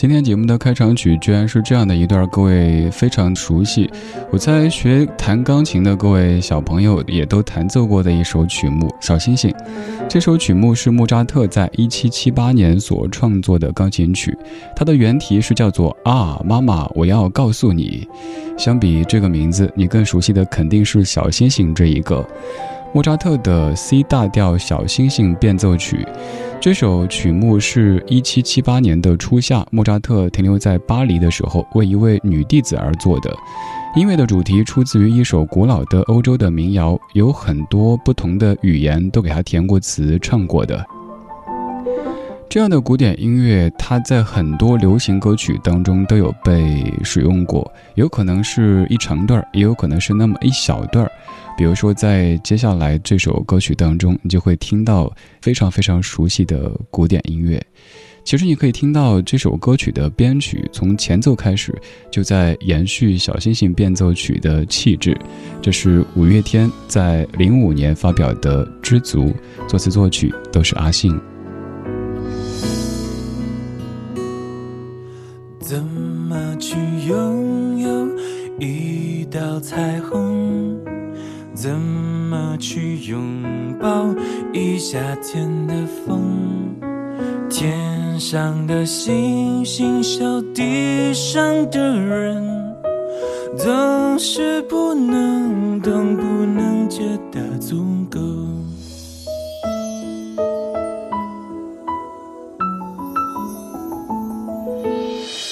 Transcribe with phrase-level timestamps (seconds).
[0.00, 3.90] 今天节目的开场曲居然是这样的一段，各位非常熟悉。
[4.30, 9.50] 我猜学弹钢琴的各位小朋友也都弹奏过的一首曲目《小星星》。
[10.08, 14.34] 这首曲目是莫扎特在一七七八年所创作的钢琴曲，
[14.74, 18.08] 它的原题是叫做《啊，妈妈，我要告诉你》。
[18.58, 22.26] 相比这个名字，你更熟悉的肯定是《小星星》这一个。
[22.92, 26.04] 莫扎特的 C 大调小星星变奏曲，
[26.60, 33.34] 这首曲目是一七七八年的初夏，莫扎特停留在巴黎的时候，为一位女弟子而作的。
[33.96, 40.84] 音乐的主题出自于一首古老的欧洲的民谣，有很多不同的语言都给他填过词、唱过的。
[42.46, 51.10] 这样的古典音乐，它在很多流行歌曲当中都有被使用过，有可能是一长段儿也有可能是那么一小段儿
[51.60, 57.62] 比如说，在接下来这首歌曲当中，你就会听到非常非常熟悉的古典音乐。
[58.24, 61.78] 其实你可以听到这首歌曲的编曲从前奏开始
[62.10, 65.14] 就在延续《小星星变奏曲》的气质。
[65.60, 69.24] 这是五月天在零五年发表的《知足》，
[69.68, 71.14] 作词作曲都是阿信。
[75.58, 76.74] 怎么去
[77.06, 78.08] 拥有
[78.58, 80.79] 一道彩虹？
[81.60, 83.20] 怎么去拥
[83.78, 84.06] 抱
[84.50, 85.74] 一夏天的
[86.06, 86.74] 风？
[87.50, 92.42] 天上的星星，笑地上的人，
[93.58, 98.18] 总是不能懂，不能觉得足够。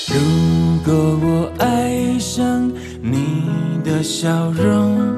[0.09, 0.17] 如
[0.87, 2.67] 果我爱上
[3.03, 3.43] 你
[3.85, 5.18] 的笑容，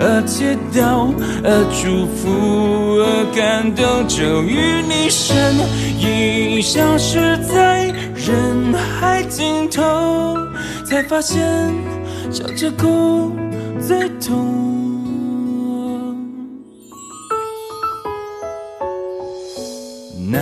[0.00, 2.28] 而祈祷，而祝福，
[3.02, 5.56] 而感动，就与你身
[5.98, 9.82] 影消失在人海尽头，
[10.84, 11.44] 才发现
[12.30, 13.32] 笑着哭
[13.80, 14.56] 最痛。
[20.30, 20.38] 那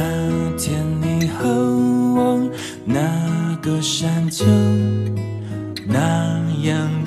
[0.58, 2.50] 天你和我
[2.84, 4.44] 那个山丘。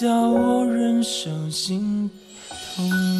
[0.00, 2.08] 叫我忍受心
[2.76, 3.17] 痛。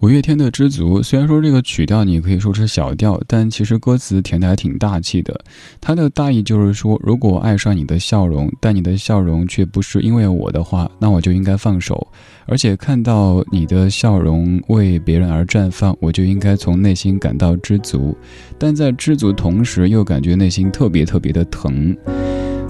[0.00, 5.38] 五月天的《知足》，虽然说这个曲调你可以说是小调，但其实歌词填的还挺大气的。
[5.78, 12.08] 它的大意就是说，如果爱上你的笑容，但你的笑容却不是因为我的话，那我就应该放手。
[12.46, 18.16] 而且看到你的笑容为别人而绽放，我就应该从内心感到知足。
[18.58, 21.94] 但在知足同时，又感觉内心特别特别的疼。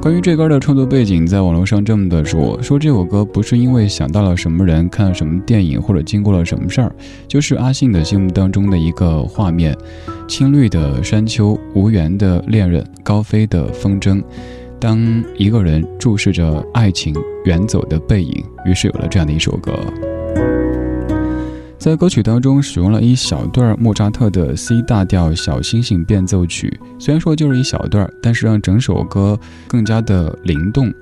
[0.01, 6.91] 关于这歌的创作背景，在网络上这么的说：说这首歌不是因为想到了什么人、看了什么电影或者经过了什么事儿，
[7.29, 9.77] 就是阿信的心目当中的一个画面：
[10.27, 14.23] 青绿的山丘、无缘的恋人、高飞的风筝。
[14.81, 17.15] 当一个人注视着爱情
[17.45, 19.71] 远走的背影，于是有了这样的一首歌。
[21.81, 30.93] 在歌曲当中使用了一小段莫扎特的 C 大调小星星变奏曲，虽然说就是一小段，但是让整首歌更加的灵动。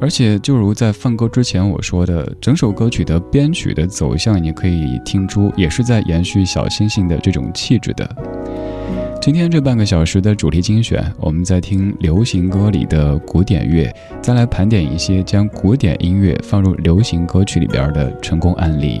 [0.00, 8.04] 而且就如在放歌之前我说的，整首歌曲的编曲的走向，你可以听出也是在延续小星星的这种气质的。
[9.22, 13.88] 今天这半个小时的主题精选，我们在听流行歌里的古典乐，
[14.20, 19.00] 再来盘点一些将古典音乐放入流行歌曲里边的成功案例。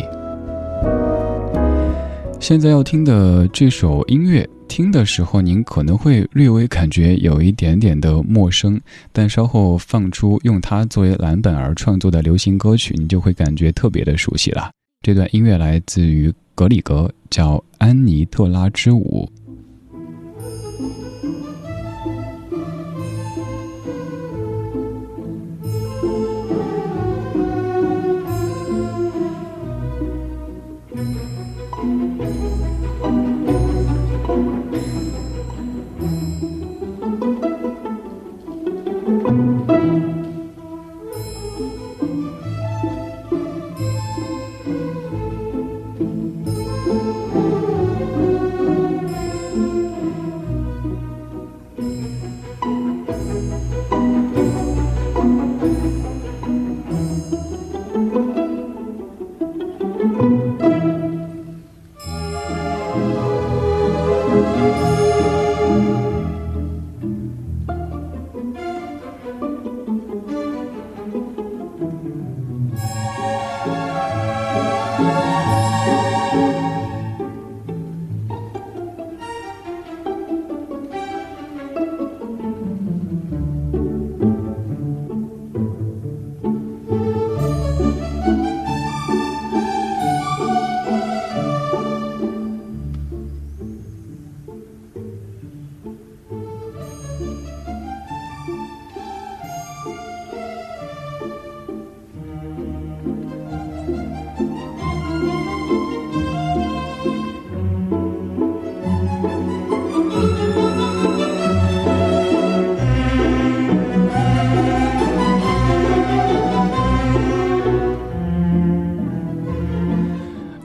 [2.44, 8.78] 现在要听的这首音乐，听的时候您可能会略微感觉有一点点的陌生，
[9.12, 14.70] 但稍后放出用它作为蓝本而创作的流行歌曲，你就会感觉特别的熟悉了。
[15.00, 19.26] 这段音乐来自于格里格，叫《安妮特拉之舞》。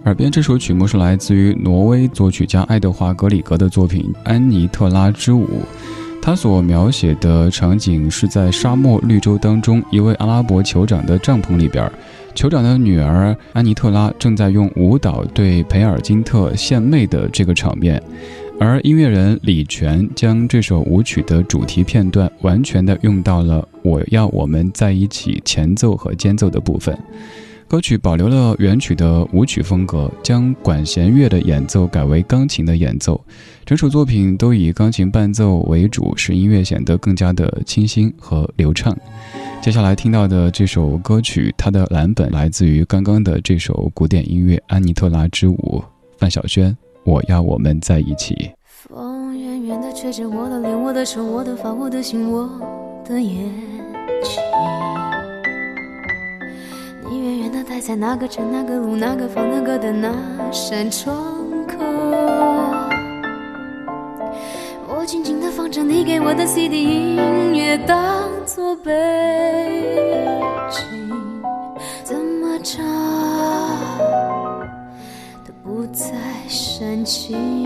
[0.10, 5.46] 耳边这首曲目是来自于挪威作曲家爱德华·格里格的作品《安妮特拉之舞》。
[6.20, 11.88] 他所描写的场景是在沙漠绿洲当中，一位阿拉伯酋长的帐篷里边，
[12.34, 18.02] 酋长的女儿安妮特拉正在用舞蹈对培尔金特献媚的这个场面。
[18.60, 26.98] 而音乐人李泉将这首舞曲的主题片段完全的用到了“我要我们在一起”前奏和间奏的部分。
[27.70, 33.24] 歌曲保留了原曲的舞曲风格，将管弦乐的演奏改为钢琴的演奏。
[33.64, 38.98] 整首作品都以钢琴伴奏为主，使音乐显得更加的清新和流畅。
[39.62, 45.84] 接下来听到的这首歌曲，它的蓝本来自于刚刚的这首古典音乐《安妮特拉之舞》。
[46.18, 48.50] 范晓萱，我要我们在一起。
[48.66, 52.50] 风远远的吹着我的脸，我的手，我的发，我的心，我
[53.08, 53.36] 的眼
[54.24, 55.19] 睛。
[57.10, 60.14] 你远远的待在那个城、那个路、那个房、那个的那
[60.52, 61.16] 扇窗
[61.68, 61.76] 口，
[64.88, 68.92] 我静静的放着你给我的 CD 音乐当作背
[70.70, 70.84] 景，
[72.04, 72.86] 怎么唱
[75.44, 76.14] 都不再
[76.48, 77.66] 煽情。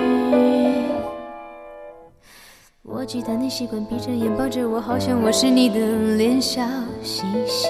[2.81, 6.62] 我记得你习惯闭着眼抱着我，好像我是你的脸小
[7.03, 7.69] 星星。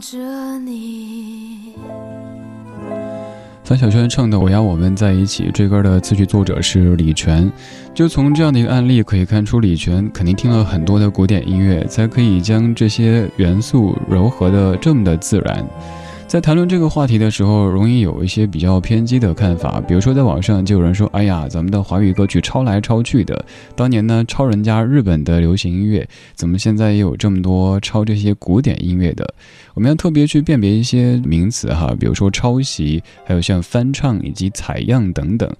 [0.00, 1.74] 着你。
[3.62, 7.52] 范晓萱唱的《我要我们在一起》这歌的词曲作者是李泉，
[7.94, 15.64] 就从这样的一个案例可以看出，李泉肯定听了很多的古典音乐，才可以将这些元素糅合的这么的自然。
[16.30, 19.80] 在谈论这个话题的时候，容易有一些比较偏激的看法。
[19.80, 23.44] 比如说，在网上就有人说：“哎呀，咱们的华语歌曲抄来抄去的，
[23.74, 29.34] 当年呢抄人家日本的流行音乐，怎么现在也有这么多抄这些古典音乐的？”
[29.74, 35.52] 我们要特别去辨别一些名词哈，比如说抄袭，还有像翻唱以及采样等等。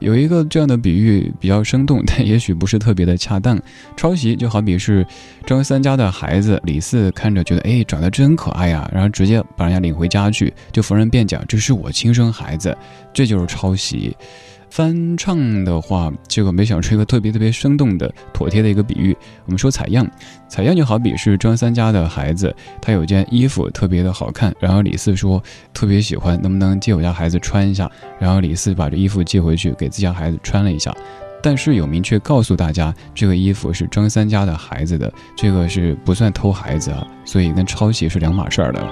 [0.00, 3.60] 有一个这样的比喻比较生动， 但也许不是特别的恰当。
[3.96, 5.06] 抄袭就好比是
[5.46, 12.76] 张三家的孩子李四看着觉得哎长得真可爱呀，然后直接把人家领回家去，就逢人便讲这是我亲生孩子，
[13.12, 14.16] 这就是抄袭。
[14.70, 19.16] 翻唱的话，这个没想出一个特别特别生动的妥帖的一个比喻。
[19.46, 20.08] 我们说采样，
[20.48, 27.90] 采样就好比是张三家的孩子，他有件衣服特别的好看，然后李四说特别喜欢，能不能借我家孩子穿一下？
[28.20, 30.94] 然后李四把这衣服借回去给自家孩子穿了一下，
[31.42, 38.86] 但是有明确告诉大家，这个衣服是张三家的孩子的，这个是不算偷孩子啊，所以跟抄袭是两码事儿的。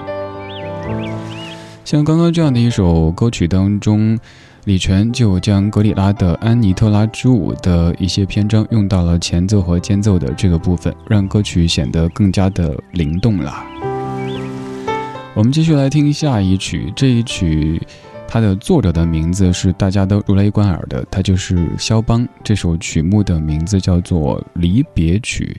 [1.85, 4.19] 像刚刚这样的一首歌曲当中。
[4.67, 13.63] 李泉就将格里拉的《安妮特拉之舞》的一些篇章用到了前奏和间奏的这个部分，让歌曲显得更加的灵动了。
[15.33, 17.81] 我们继续来听下一曲，这一曲
[18.27, 22.27] 它的作者的名字是大家都如雷贯耳的，他就是肖邦。
[22.43, 25.55] 这首曲目的名字叫做《离别曲》。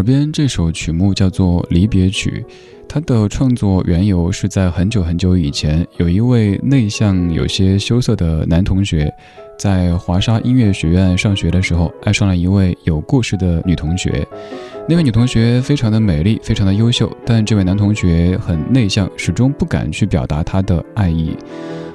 [0.00, 2.42] 耳边这首曲目叫做《离别曲》，
[2.88, 9.12] 它的创作缘由是在很久很久以前，有一位内向、有些羞涩的男同学，
[9.58, 14.26] 在华沙音乐学院上学的时候，爱上了一位有故事的女同学。
[14.88, 21.36] 那位女同学非常的美丽，非常的优秀，但这位男同学很内向，始终不敢去表达他的爱意。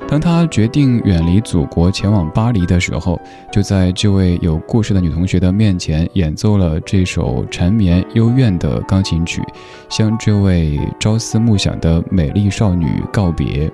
[0.08, 3.20] 当他决定远离祖国前往巴黎的时候，
[3.52, 9.42] 就在这位有故事的女同学的面前演奏了这首缠绵幽怨的钢琴曲，
[9.90, 13.70] 向这位朝思暮想的美丽少女告别。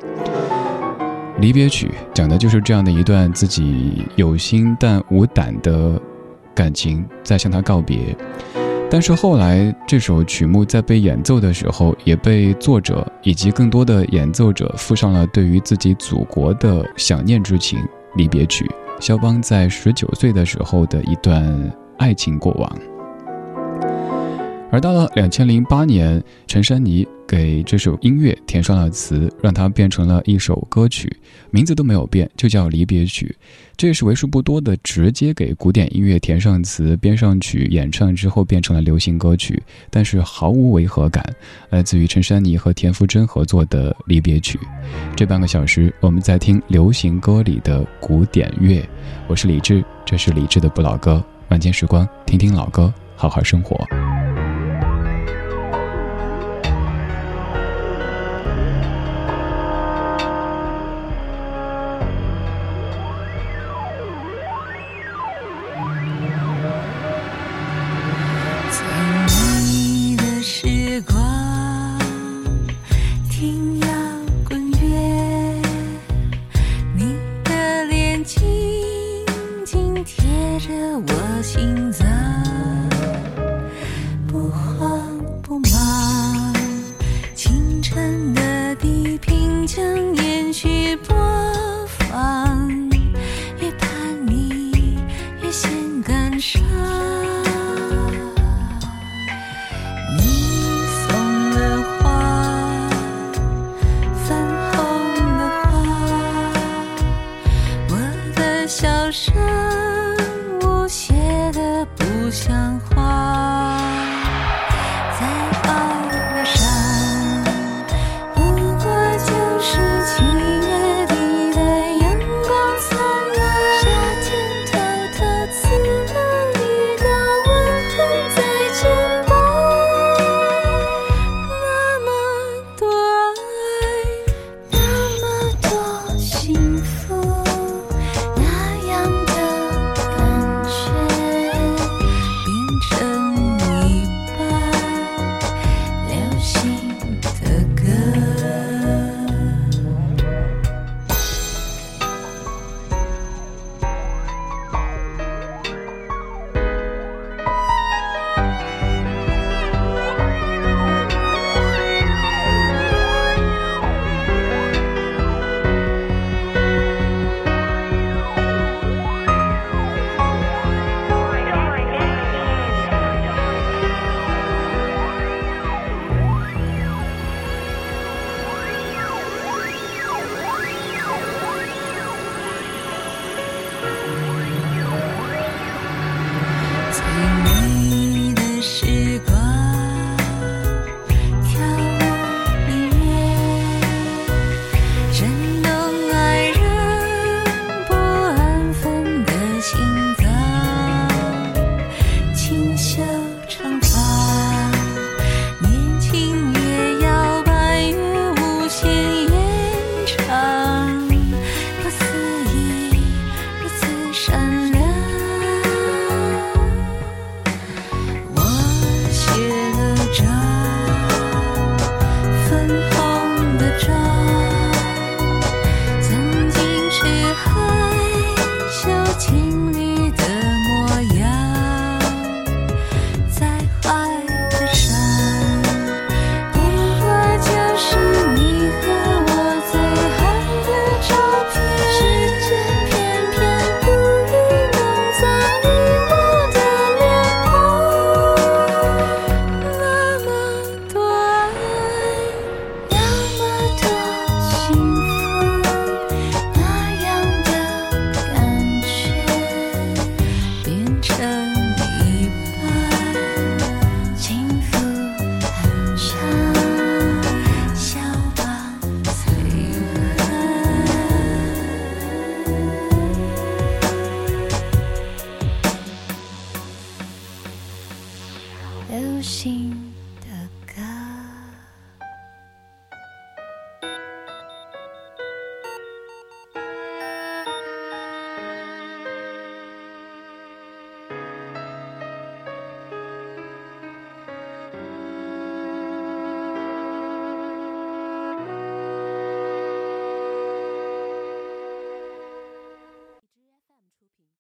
[1.40, 6.00] 离别曲讲的就是这样的一段自己有心但无胆的
[6.56, 8.16] 感情，在向她告别。
[8.94, 17.80] 但是后来，这首曲目在被演奏的时候，也被作者以及更多的演奏者附上了对于自己祖国的想念之情。
[18.16, 22.70] 离别曲，肖邦在十九岁的时候的一段爱情过往。
[24.70, 31.10] 而到了两千零八年，陈珊妮给这首音乐填上了词，让它变成了一首歌曲，
[31.50, 33.34] 名字都没有变，就叫《离别曲》。
[33.78, 41.24] 这也是为数不多的直接给古典音乐填上词、编上曲、演唱之后变成了流行歌曲，但是毫无违和感。
[41.70, 44.58] 来自于陈珊妮和田馥甄合作的《离别曲》。
[45.16, 48.86] 这半个小时，我们在听流行歌里的古典乐。
[49.28, 51.24] 我是李志，这是李志的不老歌。
[51.48, 53.88] 晚间时光，听听老歌，好好生活。